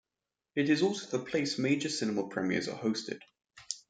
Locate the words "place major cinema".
1.23-2.27